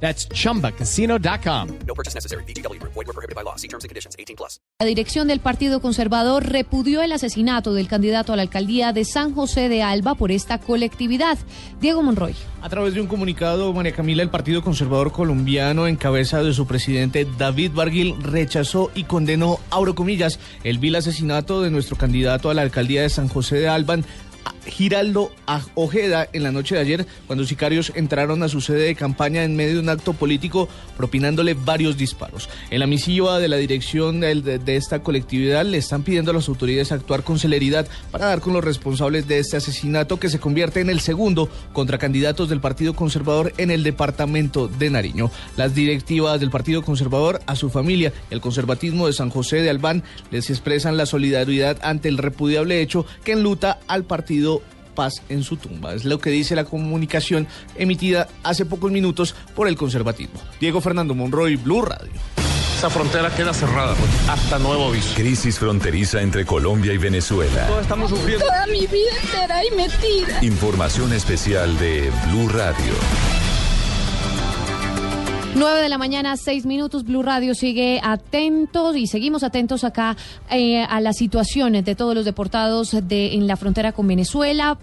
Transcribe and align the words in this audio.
That's 0.00 0.28
chumbacasino.com. 0.28 1.68
No 1.86 1.94
purchase 1.94 2.14
necessary. 2.14 2.44
BGW. 2.44 2.80
Void 2.82 3.06
were 3.06 3.12
prohibited 3.12 3.34
by 3.34 3.42
law. 3.42 3.56
See 3.56 3.68
terms 3.68 3.84
and 3.84 3.88
conditions. 3.88 4.14
18 4.18 4.36
plus. 4.36 4.60
La 4.78 4.86
dirección 4.86 5.28
del 5.28 5.40
Partido 5.40 5.80
Conservador 5.80 6.46
repudió 6.46 7.02
el 7.02 7.12
asesinato 7.12 7.72
del 7.72 7.88
candidato 7.88 8.32
a 8.32 8.36
la 8.36 8.42
alcaldía 8.42 8.92
de 8.92 9.04
San 9.06 9.34
José 9.34 9.70
de 9.70 9.82
Alba 9.82 10.14
por 10.14 10.30
esta 10.30 10.58
colectividad. 10.58 11.38
Diego 11.80 12.02
Monroy. 12.02 12.34
A 12.60 12.68
través 12.68 12.94
de 12.94 13.00
un 13.00 13.06
comunicado, 13.06 13.72
María 13.72 13.92
Camila, 13.92 14.22
el 14.22 14.28
Partido 14.28 14.60
Conservador 14.62 15.12
Colombiano, 15.12 15.86
en 15.86 15.96
cabeza 15.96 16.42
de 16.42 16.52
su 16.52 16.66
presidente 16.66 17.26
David 17.38 17.72
Barguil, 17.72 18.16
rechazó 18.20 18.90
y 18.94 19.04
condenó, 19.04 19.60
abro 19.70 19.94
comillas, 19.94 20.40
el 20.64 20.78
vil 20.78 20.96
asesinato 20.96 21.62
de 21.62 21.70
nuestro 21.70 21.96
candidato 21.96 22.50
a 22.50 22.54
la 22.54 22.62
alcaldía 22.62 23.02
de 23.02 23.08
San 23.08 23.28
José 23.28 23.56
de 23.56 23.68
Alba, 23.68 23.98
Giraldo 24.66 25.32
Ojeda 25.74 26.28
en 26.32 26.42
la 26.42 26.52
noche 26.52 26.74
de 26.74 26.80
ayer 26.80 27.06
cuando 27.26 27.44
sicarios 27.44 27.92
entraron 27.94 28.42
a 28.42 28.48
su 28.48 28.60
sede 28.60 28.84
de 28.84 28.94
campaña 28.94 29.44
en 29.44 29.56
medio 29.56 29.74
de 29.74 29.80
un 29.80 29.88
acto 29.88 30.12
político 30.12 30.68
propinándole 30.96 31.54
varios 31.54 31.96
disparos. 31.96 32.48
En 32.70 32.80
la 32.80 32.86
misiva 32.86 33.38
de 33.38 33.48
la 33.48 33.56
dirección 33.56 34.20
de, 34.20 34.60
esta 34.66 35.02
colectividad 35.02 35.64
le 35.64 35.78
están 35.78 36.02
pidiendo 36.02 36.30
a 36.30 36.34
las 36.34 36.48
autoridades 36.48 36.92
actuar 36.92 37.22
con 37.22 37.38
celeridad 37.38 37.86
para 38.10 38.26
dar 38.26 38.40
con 38.40 38.52
los 38.52 38.64
responsables 38.64 39.26
de 39.28 39.38
este 39.38 39.56
asesinato 39.56 40.18
que 40.18 40.28
se 40.28 40.38
convierte 40.38 40.80
en 40.80 40.90
el 40.90 41.00
segundo 41.00 41.48
contra 41.72 41.98
candidatos 41.98 42.48
del 42.48 42.60
Partido 42.60 42.94
Conservador 42.94 43.52
en 43.58 43.70
el 43.70 43.82
departamento 43.82 44.68
de 44.68 44.90
Nariño. 44.90 45.30
Las 45.56 45.74
directivas 45.74 46.40
del 46.40 46.50
Partido 46.50 46.82
Conservador 46.82 47.40
a 47.46 47.56
su 47.56 47.70
familia 47.70 48.12
el 48.30 48.40
conservatismo 48.40 49.06
de 49.06 49.12
San 49.12 49.30
José 49.30 49.56
de 49.62 49.70
Albán 49.70 50.02
les 50.30 50.50
expresan 50.50 50.96
la 50.96 51.06
solidaridad 51.06 51.78
ante 51.82 52.08
el 52.08 52.18
repudiable 52.18 52.80
hecho 52.80 53.06
que 53.24 53.32
enluta 53.32 53.78
al 53.86 54.04
partido 54.04 54.35
paz 54.96 55.22
en 55.28 55.44
su 55.44 55.56
tumba. 55.56 55.94
Es 55.94 56.04
lo 56.04 56.18
que 56.18 56.30
dice 56.30 56.56
la 56.56 56.64
comunicación 56.64 57.46
emitida 57.76 58.26
hace 58.42 58.64
pocos 58.64 58.90
minutos 58.90 59.36
por 59.54 59.68
el 59.68 59.76
conservatismo. 59.76 60.40
Diego 60.58 60.80
Fernando 60.80 61.14
Monroy, 61.14 61.56
Blue 61.56 61.82
Radio. 61.82 62.10
Esa 62.76 62.90
frontera 62.90 63.34
queda 63.34 63.54
cerrada 63.54 63.94
pues, 63.94 64.10
hasta 64.28 64.58
nuevo 64.58 64.88
aviso. 64.88 65.14
Crisis 65.14 65.58
fronteriza 65.58 66.20
entre 66.20 66.44
Colombia 66.44 66.92
y 66.92 66.98
Venezuela. 66.98 67.66
Todos 67.68 67.82
estamos 67.82 68.10
sufriendo. 68.10 68.44
Toda 68.44 68.66
mi 68.66 68.86
vida 68.86 69.12
entera 69.22 69.64
y 69.64 69.70
metida. 69.70 70.44
Información 70.44 71.12
especial 71.12 71.78
de 71.78 72.10
Blue 72.28 72.48
Radio. 72.48 72.92
9 75.56 75.80
de 75.80 75.88
la 75.88 75.96
mañana, 75.96 76.36
6 76.36 76.66
minutos. 76.66 77.04
Blue 77.04 77.22
Radio 77.22 77.54
sigue 77.54 77.98
atentos 78.02 78.94
y 78.94 79.06
seguimos 79.06 79.42
atentos 79.42 79.84
acá 79.84 80.14
eh, 80.50 80.82
a 80.82 81.00
las 81.00 81.16
situaciones 81.16 81.82
de 81.86 81.94
todos 81.94 82.14
los 82.14 82.26
deportados 82.26 82.94
de, 83.08 83.32
en 83.32 83.46
la 83.46 83.56
frontera 83.56 83.92
con 83.92 84.06
Venezuela. 84.06 84.76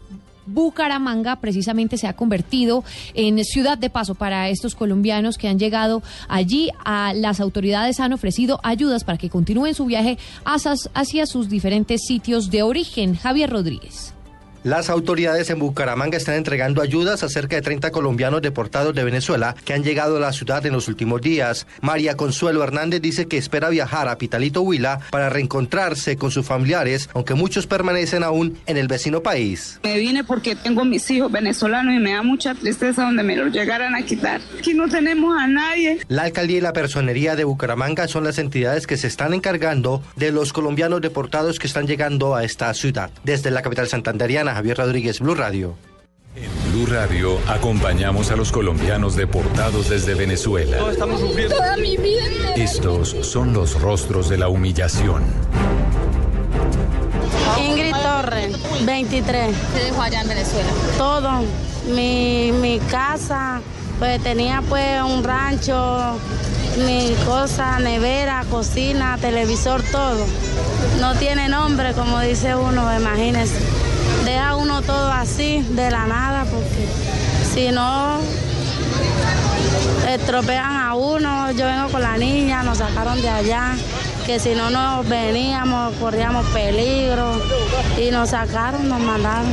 Bucaramanga 0.47 1.35
precisamente 1.35 1.97
se 1.97 2.07
ha 2.07 2.13
convertido 2.13 2.83
en 3.13 3.43
ciudad 3.45 3.77
de 3.77 3.91
paso 3.91 4.15
para 4.15 4.49
estos 4.49 4.73
colombianos 4.73 5.37
que 5.37 5.47
han 5.47 5.59
llegado 5.59 6.01
allí. 6.27 6.71
A 6.83 7.13
las 7.13 7.39
autoridades 7.39 7.99
han 7.99 8.11
ofrecido 8.11 8.59
ayudas 8.63 9.03
para 9.03 9.19
que 9.19 9.29
continúen 9.29 9.75
su 9.75 9.85
viaje 9.85 10.17
hacia, 10.43 10.73
hacia 10.95 11.27
sus 11.27 11.49
diferentes 11.49 12.01
sitios 12.07 12.49
de 12.49 12.63
origen. 12.63 13.15
Javier 13.15 13.51
Rodríguez. 13.51 14.15
Las 14.63 14.89
autoridades 14.89 15.49
en 15.49 15.59
Bucaramanga 15.59 16.17
están 16.17 16.35
entregando 16.35 16.81
ayudas 16.81 17.21
a 17.21 17.27
cerca 17.27 17.57
de 17.57 17.61
30 17.61 17.91
colombianos 17.91 18.41
deportados 18.41 18.95
de 18.95 19.03
Venezuela 19.03 19.55
que 19.65 19.73
han 19.73 19.83
llegado 19.83 20.15
a 20.15 20.19
la 20.21 20.31
ciudad 20.31 20.65
en 20.65 20.71
los 20.71 20.87
últimos 20.87 21.19
días. 21.19 21.67
María 21.81 22.15
Consuelo 22.15 22.63
Hernández 22.63 23.01
dice 23.01 23.27
que 23.27 23.37
espera 23.37 23.67
viajar 23.67 24.07
a 24.07 24.17
Pitalito 24.17 24.61
Huila 24.61 25.01
para 25.11 25.29
reencontrarse 25.29 26.15
con 26.15 26.31
sus 26.31 26.45
familiares, 26.45 27.09
aunque 27.13 27.33
muchos 27.33 27.67
permanecen 27.67 28.23
aún 28.23 28.57
en 28.65 28.77
el 28.77 28.87
vecino 28.87 29.21
país. 29.21 29.81
Me 29.83 29.99
vine 29.99 30.23
porque 30.23 30.55
tengo 30.55 30.85
mis 30.85 31.11
hijos 31.11 31.29
venezolanos 31.29 31.93
y 31.95 31.99
me 31.99 32.13
da 32.13 32.23
mucha 32.23 32.55
tristeza 32.55 33.03
donde 33.03 33.23
me 33.23 33.35
los 33.35 33.51
llegaran 33.51 33.95
a 33.95 34.03
quitar. 34.03 34.39
Aquí 34.57 34.73
no 34.73 34.87
tenemos 34.87 35.37
a 35.37 35.45
nadie. 35.45 35.99
La 36.07 36.23
alcaldía 36.23 36.59
y 36.59 36.61
la 36.61 36.71
personería 36.71 37.35
de 37.35 37.43
Bucaramanga 37.43 38.07
son 38.07 38.23
las 38.23 38.37
entidades 38.37 38.87
que 38.87 38.95
se 38.95 39.07
están 39.07 39.33
encargando 39.33 40.01
de 40.15 40.31
los 40.31 40.53
colombianos 40.53 41.01
deportados 41.01 41.59
que 41.59 41.67
están 41.67 41.85
llegando 41.85 42.33
a 42.33 42.45
esta 42.45 42.73
ciudad. 42.73 43.09
Desde 43.25 43.51
la 43.51 43.61
capital 43.61 43.89
santanderiana, 43.89 44.52
Javier 44.53 44.77
Rodríguez, 44.77 45.19
Blue 45.19 45.33
Radio. 45.33 45.75
En 46.35 46.71
Blue 46.71 46.85
Radio 46.85 47.39
acompañamos 47.47 48.29
a 48.31 48.35
los 48.35 48.51
colombianos 48.51 49.15
deportados 49.15 49.89
desde 49.89 50.13
Venezuela. 50.13 50.77
Todos 50.77 50.93
estamos 50.93 51.19
sufriendo. 51.21 51.55
Toda 51.55 51.77
mi 51.77 51.97
vida. 51.97 52.53
Estos 52.55 53.15
son 53.21 53.53
los 53.53 53.81
rostros 53.81 54.29
de 54.29 54.37
la 54.37 54.49
humillación. 54.49 55.23
Ingrid 57.59 57.95
Torres, 57.95 58.55
23. 58.85 59.55
¿Qué 59.73 59.83
dejó 59.85 60.01
allá 60.01 60.21
en 60.21 60.27
Venezuela? 60.27 60.69
Todo. 60.97 61.43
Mi, 61.93 62.51
mi 62.51 62.79
casa, 62.79 63.59
pues 63.99 64.21
tenía 64.21 64.61
pues 64.69 65.01
un 65.01 65.23
rancho, 65.23 66.17
mi 66.85 67.13
cosa, 67.25 67.79
nevera, 67.79 68.45
cocina, 68.49 69.17
televisor, 69.19 69.81
todo. 69.91 70.25
No 70.99 71.15
tiene 71.15 71.49
nombre, 71.49 71.93
como 71.93 72.19
dice 72.19 72.55
uno, 72.55 72.95
imagínese. 72.95 73.72
Deja 74.33 74.55
uno 74.55 74.81
todo 74.81 75.11
así, 75.11 75.63
de 75.75 75.91
la 75.91 76.07
nada, 76.07 76.45
porque 76.45 76.87
si 77.53 77.69
no 77.71 78.17
estropean 80.09 80.75
a 80.75 80.95
uno. 80.95 81.51
Yo 81.51 81.67
vengo 81.67 81.89
con 81.89 82.01
la 82.01 82.17
niña, 82.17 82.63
nos 82.63 82.79
sacaron 82.79 83.21
de 83.21 83.29
allá, 83.29 83.75
que 84.25 84.39
si 84.39 84.55
no 84.55 84.71
nos 84.71 85.07
veníamos, 85.07 85.93
corríamos 85.97 86.47
peligro. 86.47 87.39
Y 87.95 88.09
nos 88.09 88.29
sacaron, 88.31 88.89
nos 88.89 89.01
mandaron. 89.01 89.51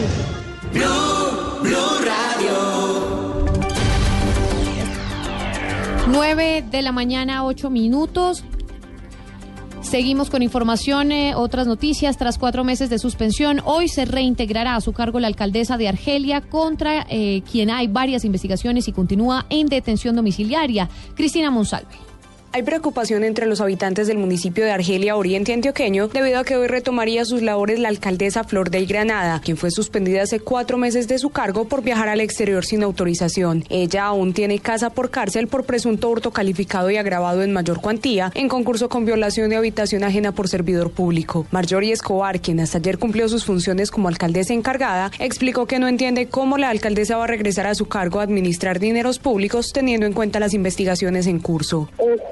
Blue, 0.73 1.61
Blue 1.61 1.99
Radio. 1.99 3.45
9 6.07 6.65
de 6.71 6.81
la 6.81 6.93
mañana, 6.93 7.45
8 7.45 7.69
minutos. 7.69 8.45
Seguimos 9.91 10.31
con 10.31 10.45
información, 10.45 11.11
eh, 11.11 11.35
otras 11.35 11.67
noticias. 11.67 12.17
Tras 12.17 12.39
cuatro 12.39 12.63
meses 12.63 12.91
de 12.91 13.01
suspensión, 13.01 13.61
hoy 13.65 13.89
se 13.89 14.05
reintegrará 14.05 14.77
a 14.77 14.81
su 14.81 14.93
cargo 14.93 15.19
la 15.19 15.27
alcaldesa 15.27 15.77
de 15.79 15.89
Argelia, 15.89 16.43
contra 16.43 17.05
eh, 17.11 17.43
quien 17.51 17.73
hay 17.73 17.89
varias 17.89 18.25
investigaciones 18.25 18.87
y 18.87 18.93
continúa 18.93 19.47
en 19.51 19.67
detención 19.67 20.15
domiciliaria. 20.15 20.89
Cristina 21.17 21.51
Monsalve. 21.51 22.10
Hay 22.53 22.65
preocupación 22.65 23.23
entre 23.23 23.47
los 23.47 23.61
habitantes 23.61 24.09
del 24.09 24.19
municipio 24.19 24.65
de 24.65 24.73
Argelia 24.73 25.15
Oriente 25.15 25.53
Antioqueño 25.53 26.09
debido 26.09 26.41
a 26.41 26.45
que 26.45 26.57
hoy 26.57 26.67
retomaría 26.67 27.25
sus 27.25 27.43
labores 27.43 27.79
la 27.79 27.89
alcaldesa 27.89 28.43
Flor 28.43 28.71
de 28.71 28.85
Granada, 28.87 29.41
quien 29.41 29.57
fue 29.57 29.71
suspendida 29.71 30.23
hace 30.23 30.41
cuatro 30.41 30.77
meses 30.77 31.07
de 31.07 31.21
su 31.21 31.31
cargo 31.31 31.67
por 31.67 31.83
viajar 31.83 32.09
al 32.09 32.21
exterior 32.21 32.65
sin 32.65 32.83
autorización. 32.83 33.63
Ella 33.69 34.07
aún 34.07 34.33
tiene 34.33 34.59
casa 34.59 34.91
por 34.91 35.11
cárcel 35.11 35.47
por 35.47 35.65
presunto 35.65 36.11
hurto 36.11 36.33
calificado 36.33 36.91
y 36.91 36.97
agravado 36.97 37.45
en 37.45 37.53
mayor 37.53 37.81
cuantía 37.81 38.33
en 38.35 38.49
concurso 38.49 38.89
con 38.89 39.05
violación 39.05 39.49
de 39.49 39.55
habitación 39.55 40.03
ajena 40.03 40.33
por 40.33 40.49
servidor 40.49 40.91
público. 40.91 41.47
Marjorie 41.53 41.93
Escobar, 41.93 42.41
quien 42.41 42.59
hasta 42.59 42.79
ayer 42.79 42.99
cumplió 42.99 43.29
sus 43.29 43.45
funciones 43.45 43.93
como 43.93 44.09
alcaldesa 44.09 44.55
encargada, 44.55 45.13
explicó 45.21 45.67
que 45.67 45.79
no 45.79 45.87
entiende 45.87 46.27
cómo 46.27 46.59
la 46.59 46.71
alcaldesa 46.71 47.17
va 47.17 47.25
a 47.25 47.29
regresar 47.29 47.69
a 47.69 47.77
su 47.77 47.87
cargo 47.87 48.19
a 48.19 48.25
administrar 48.25 48.81
dineros 48.81 49.21
públicos 49.21 49.71
teniendo 49.73 50.05
en 50.05 50.15
cuenta 50.15 50.41
las 50.41 50.53
investigaciones 50.53 51.29
en 51.29 51.39
curso 51.39 51.89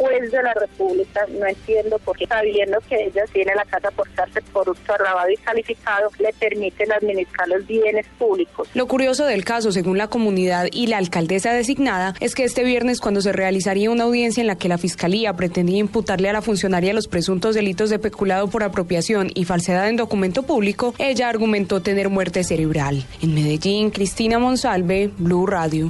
de 0.09 0.43
la 0.43 0.55
República, 0.55 1.27
no 1.29 1.47
entiendo 1.47 1.99
por 1.99 2.17
qué, 2.17 2.27
sabiendo 2.27 2.79
que 2.89 3.07
ella 3.07 3.25
tiene 3.33 3.55
la 3.55 3.65
casa 3.65 3.91
por 3.91 4.09
cárcel 4.11 4.43
por 4.53 4.69
uso 4.69 4.93
agravado 4.93 5.31
y 5.31 5.37
calificado, 5.37 6.11
le 6.19 6.33
permiten 6.33 6.91
administrar 6.93 7.49
los 7.49 7.67
bienes 7.67 8.07
públicos. 8.19 8.69
Lo 8.75 8.87
curioso 8.87 9.27
del 9.27 9.45
caso, 9.45 9.71
según 9.71 9.99
la 9.99 10.09
comunidad 10.09 10.67
y 10.73 10.87
la 10.87 10.97
alcaldesa 10.97 11.53
designada, 11.53 12.15
es 12.21 12.35
que 12.35 12.45
este 12.45 12.65
viernes, 12.65 13.01
cuando 13.01 13.21
se 13.21 13.33
realizaría 13.33 13.91
una 13.91 14.05
audiencia 14.05 14.41
en 14.41 14.47
la 14.47 14.57
que 14.57 14.69
la 14.69 14.79
Fiscalía 14.79 15.35
pretendía 15.35 15.79
imputarle 15.79 16.31
a 16.31 16.33
la 16.33 16.43
funcionaria 16.43 16.95
los 16.95 17.07
presuntos 17.07 17.55
delitos 17.55 17.91
de 17.91 17.99
peculado 17.99 18.49
por 18.49 18.63
apropiación 18.63 19.31
y 19.35 19.45
falsedad 19.45 19.89
en 19.89 19.97
documento 19.97 20.43
público, 20.43 20.95
ella 20.99 21.29
argumentó 21.29 21.83
tener 21.83 22.09
muerte 22.09 22.45
cerebral. 22.45 23.05
En 23.23 23.35
Medellín, 23.35 23.91
Cristina 23.91 24.39
Monsalve, 24.39 25.11
Blue 25.19 25.47
Radio. 25.47 25.89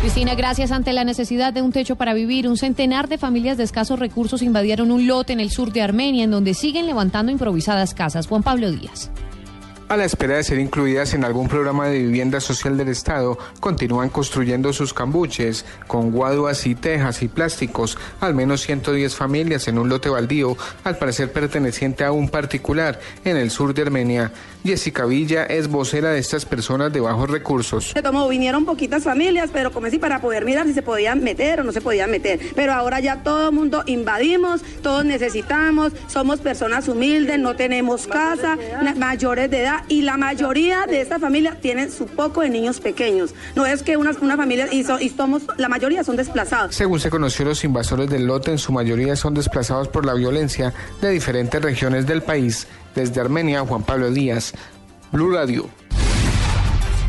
Cristina, 0.00 0.34
gracias 0.34 0.72
ante 0.72 0.94
la 0.94 1.04
necesidad 1.04 1.52
de 1.52 1.60
un 1.60 1.72
techo 1.72 1.94
para 1.94 2.14
vivir, 2.14 2.48
un 2.48 2.56
centenar 2.56 3.06
de 3.06 3.18
familias 3.18 3.58
de 3.58 3.64
escasos 3.64 3.98
recursos 3.98 4.40
invadieron 4.40 4.90
un 4.90 5.06
lote 5.06 5.34
en 5.34 5.40
el 5.40 5.50
sur 5.50 5.72
de 5.72 5.82
Armenia, 5.82 6.24
en 6.24 6.30
donde 6.30 6.54
siguen 6.54 6.86
levantando 6.86 7.30
improvisadas 7.30 7.92
casas. 7.92 8.26
Juan 8.26 8.42
Pablo 8.42 8.72
Díaz. 8.72 9.10
A 9.90 9.96
la 9.96 10.04
espera 10.04 10.36
de 10.36 10.44
ser 10.44 10.60
incluidas 10.60 11.14
en 11.14 11.24
algún 11.24 11.48
programa 11.48 11.88
de 11.88 11.98
vivienda 11.98 12.38
social 12.38 12.78
del 12.78 12.90
Estado, 12.90 13.36
continúan 13.58 14.08
construyendo 14.08 14.72
sus 14.72 14.94
cambuches 14.94 15.64
con 15.88 16.12
guaduas 16.12 16.64
y 16.68 16.76
tejas 16.76 17.22
y 17.22 17.28
plásticos, 17.28 17.98
al 18.20 18.32
menos 18.32 18.60
110 18.60 19.16
familias 19.16 19.66
en 19.66 19.80
un 19.80 19.88
lote 19.88 20.08
baldío, 20.08 20.56
al 20.84 20.96
parecer 20.96 21.32
perteneciente 21.32 22.04
a 22.04 22.12
un 22.12 22.28
particular 22.28 23.00
en 23.24 23.36
el 23.36 23.50
sur 23.50 23.74
de 23.74 23.82
Armenia. 23.82 24.30
Jessica 24.62 25.06
Villa 25.06 25.44
es 25.46 25.66
vocera 25.66 26.10
de 26.10 26.20
estas 26.20 26.44
personas 26.44 26.92
de 26.92 27.00
bajos 27.00 27.28
recursos. 27.28 27.92
Como 28.00 28.28
vinieron 28.28 28.64
poquitas 28.64 29.02
familias, 29.02 29.50
pero 29.52 29.72
como 29.72 29.88
si 29.88 29.98
para 29.98 30.20
poder 30.20 30.44
mirar 30.44 30.66
si 30.66 30.72
se 30.72 30.82
podían 30.82 31.24
meter 31.24 31.60
o 31.60 31.64
no 31.64 31.72
se 31.72 31.80
podían 31.80 32.12
meter. 32.12 32.38
Pero 32.54 32.74
ahora 32.74 33.00
ya 33.00 33.24
todo 33.24 33.48
el 33.48 33.54
mundo 33.56 33.82
invadimos, 33.86 34.62
todos 34.82 35.04
necesitamos, 35.04 35.92
somos 36.06 36.38
personas 36.38 36.86
humildes, 36.86 37.40
no 37.40 37.56
tenemos 37.56 38.06
casa, 38.06 38.56
mayores 38.96 39.50
de 39.50 39.62
edad 39.62 39.79
y 39.88 40.02
la 40.02 40.16
mayoría 40.16 40.86
de 40.86 41.00
esta 41.00 41.18
familia 41.18 41.56
tienen 41.60 41.90
su 41.90 42.06
poco 42.06 42.42
de 42.42 42.50
niños 42.50 42.80
pequeños. 42.80 43.34
No 43.54 43.66
es 43.66 43.82
que 43.82 43.96
una, 43.96 44.12
una 44.20 44.36
familia 44.36 44.68
y, 44.72 44.80
y 44.80 45.08
somos, 45.10 45.42
la 45.56 45.68
mayoría 45.68 46.04
son 46.04 46.16
desplazados. 46.16 46.74
Según 46.74 47.00
se 47.00 47.10
conoció, 47.10 47.44
los 47.44 47.64
invasores 47.64 48.08
del 48.10 48.26
lote 48.26 48.50
en 48.50 48.58
su 48.58 48.72
mayoría 48.72 49.16
son 49.16 49.34
desplazados 49.34 49.88
por 49.88 50.06
la 50.06 50.14
violencia 50.14 50.72
de 51.00 51.10
diferentes 51.10 51.60
regiones 51.60 52.06
del 52.06 52.22
país. 52.22 52.66
Desde 52.94 53.20
Armenia, 53.20 53.60
Juan 53.60 53.82
Pablo 53.82 54.10
Díaz, 54.10 54.52
Blue 55.12 55.32
Radio. 55.32 55.68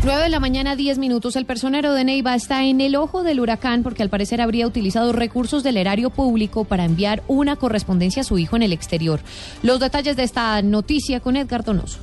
9 0.03 0.23
de 0.23 0.29
la 0.29 0.39
mañana, 0.39 0.75
10 0.75 0.97
minutos. 0.97 1.35
El 1.35 1.45
personero 1.45 1.93
de 1.93 2.03
Neiva 2.03 2.33
está 2.33 2.63
en 2.65 2.81
el 2.81 2.95
ojo 2.95 3.21
del 3.21 3.39
huracán 3.39 3.83
porque 3.83 4.01
al 4.01 4.09
parecer 4.09 4.41
habría 4.41 4.65
utilizado 4.65 5.13
recursos 5.13 5.61
del 5.61 5.77
erario 5.77 6.09
público 6.09 6.63
para 6.63 6.85
enviar 6.85 7.21
una 7.27 7.55
correspondencia 7.55 8.21
a 8.21 8.25
su 8.25 8.39
hijo 8.39 8.55
en 8.55 8.63
el 8.63 8.73
exterior. 8.73 9.19
Los 9.61 9.79
detalles 9.79 10.15
de 10.15 10.23
esta 10.23 10.59
noticia 10.63 11.19
con 11.19 11.35
Edgar 11.35 11.63
Donoso. 11.63 11.99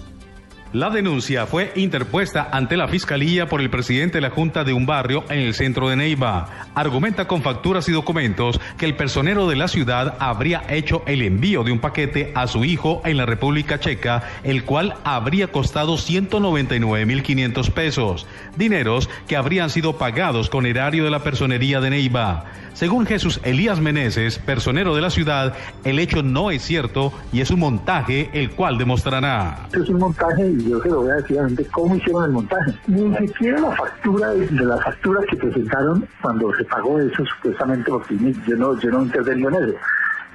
La 0.74 0.90
denuncia 0.90 1.46
fue 1.46 1.72
interpuesta 1.76 2.50
ante 2.52 2.76
la 2.76 2.88
Fiscalía 2.88 3.48
por 3.48 3.62
el 3.62 3.70
presidente 3.70 4.18
de 4.18 4.20
la 4.20 4.28
Junta 4.28 4.64
de 4.64 4.74
un 4.74 4.84
barrio 4.84 5.24
en 5.30 5.38
el 5.38 5.54
centro 5.54 5.88
de 5.88 5.96
Neiva. 5.96 6.68
Argumenta 6.74 7.26
con 7.26 7.40
facturas 7.40 7.88
y 7.88 7.92
documentos 7.92 8.60
que 8.76 8.84
el 8.84 8.94
personero 8.94 9.48
de 9.48 9.56
la 9.56 9.68
ciudad 9.68 10.16
habría 10.18 10.62
hecho 10.68 11.02
el 11.06 11.22
envío 11.22 11.64
de 11.64 11.72
un 11.72 11.78
paquete 11.78 12.32
a 12.34 12.46
su 12.46 12.66
hijo 12.66 13.00
en 13.06 13.16
la 13.16 13.24
República 13.24 13.80
Checa, 13.80 14.24
el 14.44 14.64
cual 14.64 14.96
habría 15.04 15.48
costado 15.48 15.94
199.500 15.94 17.70
pesos, 17.70 18.26
dineros 18.58 19.08
que 19.26 19.36
habrían 19.36 19.70
sido 19.70 19.96
pagados 19.96 20.50
con 20.50 20.66
erario 20.66 21.02
de 21.02 21.10
la 21.10 21.22
personería 21.22 21.80
de 21.80 21.88
Neiva. 21.88 22.44
Según 22.78 23.06
Jesús 23.06 23.40
Elías 23.42 23.80
Meneses, 23.80 24.38
personero 24.38 24.94
de 24.94 25.00
la 25.00 25.10
ciudad, 25.10 25.56
el 25.82 25.98
hecho 25.98 26.22
no 26.22 26.52
es 26.52 26.62
cierto 26.62 27.12
y 27.32 27.40
es 27.40 27.50
un 27.50 27.58
montaje 27.58 28.30
el 28.34 28.50
cual 28.50 28.78
demostrará. 28.78 29.66
Es 29.72 29.88
un 29.88 29.98
montaje 29.98 30.57
y 30.58 30.70
yo 30.70 30.80
se 30.80 30.88
lo 30.88 31.02
voy 31.02 31.10
a 31.10 31.14
decir 31.16 31.38
a 31.38 31.46
cómo 31.70 31.94
hicieron 31.94 32.24
el 32.24 32.30
montaje. 32.32 32.74
Ni 32.88 33.16
siquiera 33.16 33.60
la 33.60 33.70
factura 33.76 34.28
de, 34.30 34.50
las 34.50 34.82
facturas 34.82 35.24
que 35.30 35.36
presentaron 35.36 36.08
cuando 36.20 36.52
se 36.54 36.64
pagó 36.64 36.98
eso 36.98 37.24
supuestamente 37.24 37.90
porque 37.90 38.16
yo 38.46 38.56
no, 38.56 38.78
yo 38.80 38.90
no 38.90 39.02
intervengo 39.02 39.48
en 39.50 39.54
eso. 39.54 39.78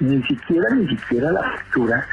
Ni 0.00 0.22
siquiera, 0.22 0.66
ni 0.74 0.88
siquiera 0.88 1.30
la 1.30 1.42
factura 1.42 2.06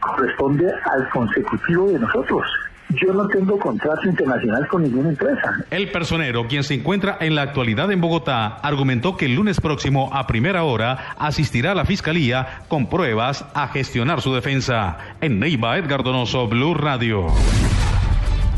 corresponde 0.00 0.70
al 0.84 1.08
consecutivo 1.10 1.90
de 1.90 1.98
nosotros. 1.98 2.46
Yo 2.90 3.12
no 3.12 3.26
tengo 3.28 3.58
contrato 3.58 4.08
internacional 4.08 4.66
con 4.68 4.82
ninguna 4.82 5.08
empresa. 5.10 5.64
El 5.70 5.90
personero, 5.90 6.46
quien 6.46 6.62
se 6.62 6.74
encuentra 6.74 7.18
en 7.20 7.34
la 7.34 7.42
actualidad 7.42 7.90
en 7.90 8.00
Bogotá, 8.00 8.46
argumentó 8.62 9.16
que 9.16 9.26
el 9.26 9.34
lunes 9.34 9.60
próximo 9.60 10.10
a 10.12 10.26
primera 10.26 10.62
hora 10.62 11.14
asistirá 11.18 11.72
a 11.72 11.74
la 11.74 11.84
fiscalía 11.84 12.62
con 12.68 12.88
pruebas 12.88 13.44
a 13.54 13.68
gestionar 13.68 14.20
su 14.20 14.32
defensa. 14.32 14.98
En 15.20 15.40
Neiva, 15.40 15.76
Edgar 15.78 16.04
Donoso, 16.04 16.46
Blue 16.46 16.74
Radio. 16.74 17.26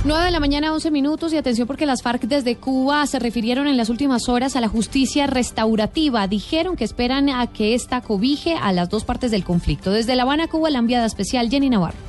9 0.04 0.24
de 0.26 0.30
la 0.30 0.40
mañana, 0.40 0.72
11 0.72 0.90
minutos, 0.92 1.32
y 1.32 1.36
atención 1.36 1.66
porque 1.66 1.84
las 1.84 2.02
FARC 2.02 2.22
desde 2.22 2.56
Cuba 2.56 3.04
se 3.06 3.18
refirieron 3.18 3.66
en 3.66 3.76
las 3.76 3.88
últimas 3.88 4.28
horas 4.28 4.54
a 4.54 4.60
la 4.60 4.68
justicia 4.68 5.26
restaurativa. 5.26 6.28
Dijeron 6.28 6.76
que 6.76 6.84
esperan 6.84 7.28
a 7.28 7.46
que 7.48 7.74
esta 7.74 8.00
cobije 8.00 8.54
a 8.54 8.72
las 8.72 8.90
dos 8.90 9.04
partes 9.04 9.30
del 9.32 9.42
conflicto. 9.42 9.90
Desde 9.90 10.14
La 10.14 10.22
Habana, 10.22 10.46
Cuba, 10.46 10.70
la 10.70 10.78
enviada 10.78 11.04
especial 11.04 11.50
Jenny 11.50 11.68
Navarro. 11.68 12.07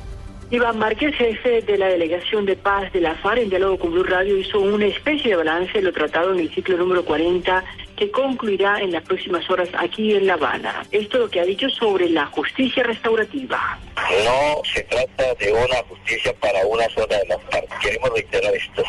Iván 0.52 0.80
Márquez, 0.80 1.14
jefe 1.14 1.62
de 1.62 1.78
la 1.78 1.86
Delegación 1.86 2.44
de 2.44 2.56
Paz 2.56 2.92
de 2.92 3.00
la 3.00 3.14
FARC, 3.14 3.42
en 3.42 3.50
diálogo 3.50 3.78
con 3.78 3.92
Blue 3.92 4.02
Radio, 4.02 4.36
hizo 4.36 4.58
una 4.58 4.86
especie 4.86 5.30
de 5.30 5.36
balance 5.36 5.72
de 5.74 5.82
lo 5.82 5.92
tratado 5.92 6.32
en 6.32 6.40
el 6.40 6.52
ciclo 6.52 6.76
número 6.76 7.04
40 7.04 7.64
que 7.96 8.10
concluirá 8.10 8.80
en 8.80 8.90
las 8.90 9.04
próximas 9.04 9.48
horas 9.48 9.68
aquí 9.78 10.16
en 10.16 10.26
La 10.26 10.32
Habana. 10.32 10.84
Esto 10.90 11.18
es 11.18 11.22
lo 11.22 11.30
que 11.30 11.38
ha 11.38 11.44
dicho 11.44 11.70
sobre 11.70 12.08
la 12.08 12.26
justicia 12.26 12.82
restaurativa. 12.82 13.78
No 14.24 14.60
se 14.64 14.82
trata 14.82 15.34
de 15.34 15.52
una 15.52 15.84
justicia 15.88 16.34
para 16.40 16.66
una 16.66 16.88
zona 16.88 17.16
de 17.18 17.26
la 17.28 17.38
FARC. 17.38 17.78
Queremos 17.78 18.10
reiterar 18.10 18.52
esto. 18.52 18.82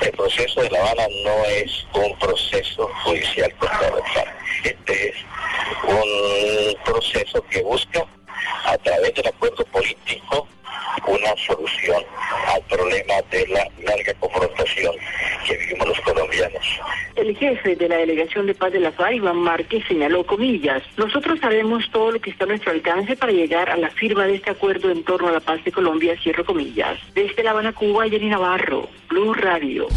El 0.00 0.12
proceso 0.12 0.62
de 0.62 0.70
La 0.70 0.78
Habana 0.80 1.06
no 1.24 1.44
es 1.44 1.86
un 1.92 2.18
proceso 2.18 2.88
judicial 3.04 3.52
contra 3.56 3.90
la 3.90 4.02
FARC. 4.14 4.34
Este 4.64 5.08
es 5.10 5.16
un 5.86 6.84
proceso 6.84 7.44
que 7.50 7.62
busca, 7.64 8.06
a 8.64 8.78
través 8.78 9.14
del 9.14 9.26
acuerdo 9.26 9.62
político, 9.66 10.48
una 11.06 11.36
solución 11.36 12.02
al 12.46 12.62
problema 12.62 13.14
de 13.30 13.46
la 13.48 13.68
larga 13.82 14.14
confrontación 14.14 14.94
que 15.46 15.56
vivimos 15.56 15.88
los 15.88 16.00
colombianos. 16.00 16.80
El 17.16 17.36
jefe 17.36 17.76
de 17.76 17.88
la 17.88 17.96
Delegación 17.96 18.46
de 18.46 18.54
Paz 18.54 18.72
de 18.72 18.80
la 18.80 18.92
FARC, 18.92 19.16
Iván 19.16 19.36
Márquez, 19.36 19.84
señaló 19.86 20.24
comillas, 20.24 20.82
nosotros 20.96 21.38
sabemos 21.40 21.90
todo 21.90 22.12
lo 22.12 22.20
que 22.20 22.30
está 22.30 22.44
a 22.44 22.48
nuestro 22.48 22.72
alcance 22.72 23.16
para 23.16 23.32
llegar 23.32 23.70
a 23.70 23.76
la 23.76 23.90
firma 23.90 24.26
de 24.26 24.36
este 24.36 24.50
acuerdo 24.50 24.90
en 24.90 25.04
torno 25.04 25.28
a 25.28 25.32
la 25.32 25.40
paz 25.40 25.62
de 25.64 25.72
Colombia, 25.72 26.16
cierro 26.22 26.44
comillas. 26.44 26.98
Desde 27.14 27.42
La 27.42 27.50
Habana, 27.50 27.72
Cuba, 27.72 28.08
Jenny 28.08 28.28
Navarro, 28.28 28.88
Blue 29.08 29.34
Radio. 29.34 29.88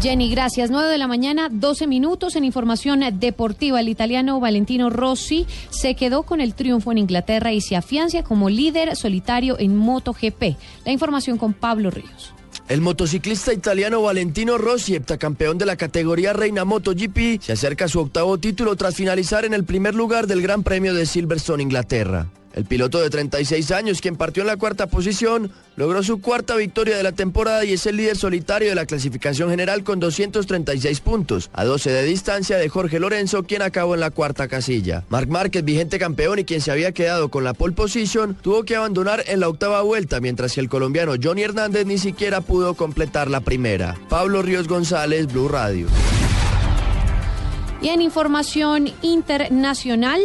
Jenny, 0.00 0.30
gracias. 0.30 0.70
9 0.70 0.88
de 0.88 0.98
la 0.98 1.08
mañana, 1.08 1.48
12 1.50 1.88
minutos 1.88 2.36
en 2.36 2.44
información 2.44 3.02
deportiva. 3.14 3.80
El 3.80 3.88
italiano 3.88 4.38
Valentino 4.38 4.90
Rossi 4.90 5.44
se 5.70 5.96
quedó 5.96 6.22
con 6.22 6.40
el 6.40 6.54
triunfo 6.54 6.92
en 6.92 6.98
Inglaterra 6.98 7.52
y 7.52 7.60
se 7.60 7.74
afiancia 7.74 8.22
como 8.22 8.48
líder 8.48 8.94
solitario 8.94 9.58
en 9.58 9.76
MotoGP. 9.76 10.56
La 10.84 10.92
información 10.92 11.36
con 11.36 11.52
Pablo 11.52 11.90
Ríos. 11.90 12.32
El 12.68 12.80
motociclista 12.80 13.52
italiano 13.52 14.00
Valentino 14.00 14.56
Rossi, 14.56 14.94
heptacampeón 14.94 15.58
de 15.58 15.66
la 15.66 15.76
categoría 15.76 16.32
Reina 16.32 16.64
MotoGP, 16.64 17.40
se 17.40 17.52
acerca 17.52 17.86
a 17.86 17.88
su 17.88 17.98
octavo 17.98 18.38
título 18.38 18.76
tras 18.76 18.94
finalizar 18.94 19.44
en 19.44 19.54
el 19.54 19.64
primer 19.64 19.96
lugar 19.96 20.28
del 20.28 20.42
Gran 20.42 20.62
Premio 20.62 20.94
de 20.94 21.06
Silverstone, 21.06 21.62
Inglaterra. 21.62 22.28
El 22.54 22.64
piloto 22.64 23.00
de 23.00 23.10
36 23.10 23.70
años, 23.70 24.00
quien 24.00 24.16
partió 24.16 24.42
en 24.42 24.48
la 24.48 24.56
cuarta 24.56 24.86
posición, 24.86 25.52
logró 25.76 26.02
su 26.02 26.20
cuarta 26.20 26.56
victoria 26.56 26.96
de 26.96 27.02
la 27.02 27.12
temporada 27.12 27.64
y 27.64 27.74
es 27.74 27.86
el 27.86 27.96
líder 27.96 28.16
solitario 28.16 28.68
de 28.68 28.74
la 28.74 28.86
clasificación 28.86 29.50
general 29.50 29.84
con 29.84 30.00
236 30.00 31.00
puntos, 31.00 31.50
a 31.52 31.64
12 31.64 31.90
de 31.90 32.02
distancia 32.04 32.56
de 32.56 32.68
Jorge 32.68 32.98
Lorenzo, 32.98 33.44
quien 33.44 33.62
acabó 33.62 33.94
en 33.94 34.00
la 34.00 34.10
cuarta 34.10 34.48
casilla. 34.48 35.04
Marc 35.08 35.28
Márquez, 35.28 35.64
vigente 35.64 35.98
campeón 35.98 36.38
y 36.38 36.44
quien 36.44 36.60
se 36.60 36.70
había 36.70 36.92
quedado 36.92 37.28
con 37.28 37.44
la 37.44 37.54
pole 37.54 37.74
position, 37.74 38.36
tuvo 38.40 38.64
que 38.64 38.76
abandonar 38.76 39.24
en 39.28 39.40
la 39.40 39.48
octava 39.48 39.82
vuelta, 39.82 40.20
mientras 40.20 40.54
que 40.54 40.60
el 40.60 40.68
colombiano 40.68 41.12
Johnny 41.22 41.42
Hernández 41.42 41.86
ni 41.86 41.98
siquiera 41.98 42.40
pudo 42.40 42.74
completar 42.74 43.30
la 43.30 43.40
primera. 43.40 43.96
Pablo 44.08 44.42
Ríos 44.42 44.66
González, 44.68 45.26
Blue 45.32 45.48
Radio. 45.48 45.86
Y 47.80 47.88
en 47.88 48.02
información 48.02 48.90
internacional, 49.02 50.20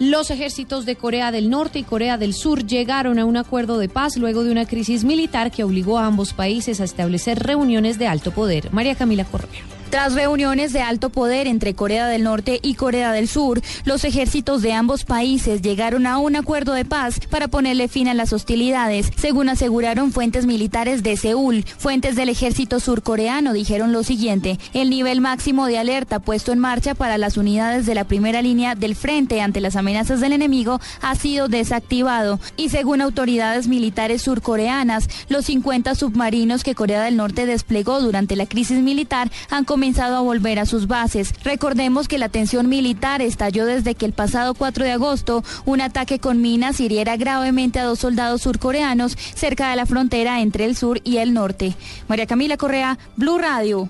los 0.00 0.30
ejércitos 0.30 0.86
de 0.86 0.96
Corea 0.96 1.30
del 1.30 1.50
Norte 1.50 1.78
y 1.78 1.82
Corea 1.82 2.16
del 2.16 2.32
Sur 2.32 2.66
llegaron 2.66 3.18
a 3.18 3.26
un 3.26 3.36
acuerdo 3.36 3.78
de 3.78 3.90
paz 3.90 4.16
luego 4.16 4.42
de 4.42 4.50
una 4.50 4.64
crisis 4.64 5.04
militar 5.04 5.50
que 5.50 5.62
obligó 5.62 5.98
a 5.98 6.06
ambos 6.06 6.32
países 6.32 6.80
a 6.80 6.84
establecer 6.84 7.38
reuniones 7.38 7.98
de 7.98 8.06
alto 8.06 8.30
poder. 8.32 8.72
María 8.72 8.94
Camila 8.94 9.26
Correa. 9.26 9.79
Tras 9.90 10.14
reuniones 10.14 10.72
de 10.72 10.82
alto 10.82 11.10
poder 11.10 11.48
entre 11.48 11.74
Corea 11.74 12.06
del 12.06 12.22
Norte 12.22 12.60
y 12.62 12.74
Corea 12.74 13.10
del 13.10 13.26
Sur, 13.26 13.60
los 13.84 14.04
ejércitos 14.04 14.62
de 14.62 14.72
ambos 14.72 15.04
países 15.04 15.62
llegaron 15.62 16.06
a 16.06 16.18
un 16.18 16.36
acuerdo 16.36 16.74
de 16.74 16.84
paz 16.84 17.18
para 17.28 17.48
ponerle 17.48 17.88
fin 17.88 18.06
a 18.06 18.14
las 18.14 18.32
hostilidades, 18.32 19.10
según 19.16 19.48
aseguraron 19.48 20.12
fuentes 20.12 20.46
militares 20.46 21.02
de 21.02 21.16
Seúl. 21.16 21.64
Fuentes 21.76 22.14
del 22.14 22.28
ejército 22.28 22.78
surcoreano 22.78 23.52
dijeron 23.52 23.92
lo 23.92 24.04
siguiente, 24.04 24.60
el 24.74 24.90
nivel 24.90 25.20
máximo 25.20 25.66
de 25.66 25.78
alerta 25.78 26.20
puesto 26.20 26.52
en 26.52 26.60
marcha 26.60 26.94
para 26.94 27.18
las 27.18 27.36
unidades 27.36 27.84
de 27.84 27.96
la 27.96 28.04
primera 28.04 28.42
línea 28.42 28.76
del 28.76 28.94
frente 28.94 29.40
ante 29.40 29.60
las 29.60 29.74
amenazas 29.74 30.20
del 30.20 30.32
enemigo 30.32 30.80
ha 31.02 31.16
sido 31.16 31.48
desactivado 31.48 32.38
y 32.56 32.68
según 32.68 33.00
autoridades 33.00 33.66
militares 33.66 34.22
surcoreanas, 34.22 35.08
los 35.28 35.46
50 35.46 35.96
submarinos 35.96 36.62
que 36.62 36.76
Corea 36.76 37.02
del 37.02 37.16
Norte 37.16 37.44
desplegó 37.44 38.00
durante 38.00 38.36
la 38.36 38.46
crisis 38.46 38.78
militar 38.78 39.32
han 39.50 39.64
comenzado 39.64 39.79
comenzado 39.80 40.16
a 40.16 40.20
volver 40.20 40.58
a 40.58 40.66
sus 40.66 40.88
bases. 40.88 41.32
Recordemos 41.42 42.06
que 42.06 42.18
la 42.18 42.28
tensión 42.28 42.68
militar 42.68 43.22
estalló 43.22 43.64
desde 43.64 43.94
que 43.94 44.04
el 44.04 44.12
pasado 44.12 44.52
4 44.52 44.84
de 44.84 44.92
agosto 44.92 45.42
un 45.64 45.80
ataque 45.80 46.18
con 46.18 46.42
minas 46.42 46.80
hiriera 46.80 47.16
gravemente 47.16 47.78
a 47.78 47.84
dos 47.84 48.00
soldados 48.00 48.42
surcoreanos 48.42 49.16
cerca 49.16 49.70
de 49.70 49.76
la 49.76 49.86
frontera 49.86 50.42
entre 50.42 50.66
el 50.66 50.76
sur 50.76 51.00
y 51.02 51.16
el 51.16 51.32
norte. 51.32 51.76
María 52.08 52.26
Camila 52.26 52.58
Correa, 52.58 52.98
Blue 53.16 53.38
Radio. 53.38 53.88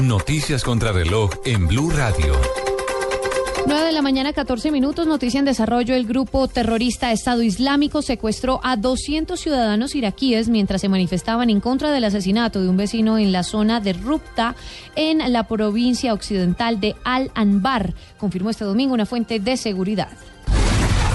Noticias 0.00 0.64
contra 0.64 0.92
reloj 0.92 1.32
en 1.44 1.68
Blue 1.68 1.90
Radio. 1.90 2.32
9 3.66 3.86
de 3.86 3.92
la 3.92 4.02
mañana, 4.02 4.32
14 4.32 4.70
minutos. 4.70 5.06
Noticia 5.06 5.38
en 5.38 5.44
desarrollo. 5.44 5.94
El 5.94 6.06
grupo 6.06 6.48
terrorista 6.48 7.12
Estado 7.12 7.42
Islámico 7.42 8.02
secuestró 8.02 8.60
a 8.62 8.76
200 8.76 9.38
ciudadanos 9.38 9.94
iraquíes 9.94 10.48
mientras 10.48 10.80
se 10.80 10.88
manifestaban 10.88 11.50
en 11.50 11.60
contra 11.60 11.90
del 11.90 12.04
asesinato 12.04 12.62
de 12.62 12.68
un 12.68 12.76
vecino 12.76 13.18
en 13.18 13.32
la 13.32 13.42
zona 13.42 13.80
de 13.80 13.92
Rupta, 13.92 14.54
en 14.96 15.32
la 15.32 15.46
provincia 15.46 16.14
occidental 16.14 16.80
de 16.80 16.94
Al-Anbar, 17.04 17.94
confirmó 18.18 18.50
este 18.50 18.64
domingo 18.64 18.94
una 18.94 19.06
fuente 19.06 19.40
de 19.40 19.56
seguridad. 19.56 20.08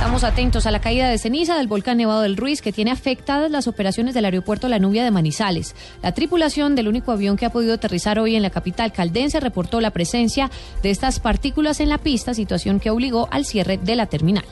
Estamos 0.04 0.26
atentos 0.26 0.66
a 0.66 0.72
la 0.72 0.82
caída 0.82 1.08
de 1.08 1.18
ceniza 1.18 1.56
del 1.56 1.70
volcán 1.70 1.96
Nevado 1.96 2.24
del 2.24 2.36
Ruiz 2.36 2.62
que 2.62 2.74
tiene 2.74 2.92
afectadas 2.92 3.50
las 3.50 3.70
operaciones 3.70 4.14
del 4.14 4.26
aeropuerto 4.26 4.68
La 4.68 4.78
Nubia 4.78 5.06
de 5.06 5.12
Manizales. 5.12 5.78
La 6.02 6.12
tripulación 6.12 6.76
del 6.76 6.90
único 6.90 7.14
avión 7.14 7.38
que 7.38 7.46
ha 7.46 7.54
podido 7.54 7.74
aterrizar 7.74 8.20
hoy 8.20 8.36
en 8.36 8.42
la 8.42 8.50
capital 8.50 8.92
caldense 8.92 9.40
reportó 9.40 9.80
la 9.80 9.92
presencia 9.92 10.52
de 10.82 10.90
estas 10.90 11.22
partículas 11.22 11.80
en 11.80 11.88
la 11.88 12.00
pista, 12.00 12.34
situación 12.34 12.82
que 12.82 12.90
obligó 12.90 13.30
al 13.32 13.46
cierre 13.46 13.78
de 13.78 13.96
la 13.96 14.08
terminal. 14.08 14.44